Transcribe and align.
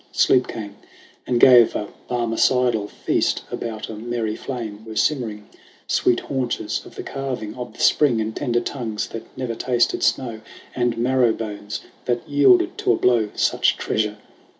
Sleep 0.13 0.47
came 0.47 0.77
and 1.27 1.39
gave 1.39 1.75
a 1.75 1.89
Barmecidal 2.09 2.89
feast. 2.89 3.43
About 3.51 3.87
a 3.87 3.93
merry 3.93 4.35
flame 4.35 4.83
were 4.83 4.95
simmering 4.95 5.47
Sweet 5.85 6.21
haunches 6.21 6.81
of 6.87 6.95
the 6.95 7.03
calving 7.03 7.53
of 7.53 7.73
the 7.73 7.79
Spring, 7.81 8.19
And 8.19 8.35
tender 8.35 8.61
tongues 8.61 9.09
that 9.09 9.27
never 9.37 9.53
tasted 9.53 10.01
snow, 10.01 10.41
And 10.75 10.97
marrow 10.97 11.33
bones 11.33 11.81
that 12.05 12.27
yielded 12.27 12.79
to 12.79 12.91
a 12.93 12.95
blow 12.95 13.29
Such 13.35 13.77
treasure 13.77 14.17